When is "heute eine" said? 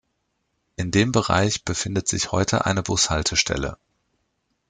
2.31-2.81